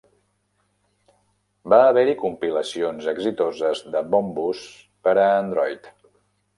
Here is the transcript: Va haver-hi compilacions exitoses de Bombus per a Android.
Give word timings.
Va 1.75 1.79
haver-hi 1.91 2.17
compilacions 2.23 3.11
exitoses 3.13 3.85
de 3.97 4.05
Bombus 4.17 4.67
per 5.07 5.19
a 5.19 5.31
Android. 5.39 5.97